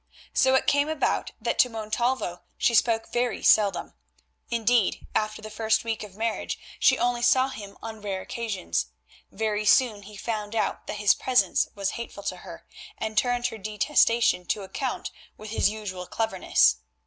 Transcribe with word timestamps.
So 0.33 0.55
it 0.55 0.65
came 0.65 0.89
about 0.89 1.29
that 1.39 1.59
to 1.59 1.69
Montalvo 1.69 2.41
she 2.57 2.73
spoke 2.73 3.11
very 3.13 3.43
seldom; 3.43 3.93
indeed 4.49 5.05
after 5.13 5.43
the 5.43 5.51
first 5.51 5.83
week 5.83 6.01
of 6.01 6.15
marriage 6.15 6.57
she 6.79 6.97
only 6.97 7.21
saw 7.21 7.49
him 7.49 7.77
on 7.83 8.01
rare 8.01 8.21
occasions. 8.21 8.87
Very 9.29 9.63
soon 9.63 10.01
he 10.01 10.17
found 10.17 10.55
out 10.55 10.87
that 10.87 10.97
his 10.97 11.13
presence 11.13 11.67
was 11.75 11.91
hateful 11.91 12.23
to 12.23 12.37
her, 12.37 12.65
and 12.97 13.15
turned 13.15 13.45
her 13.49 13.59
detestation 13.59 14.47
to 14.47 14.63
account 14.63 15.11
with 15.37 15.51
his 15.51 15.69
usual 15.69 16.07
cleverness. 16.07 16.77